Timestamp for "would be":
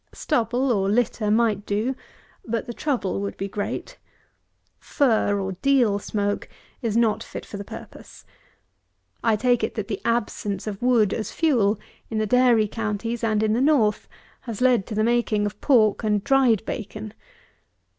3.21-3.47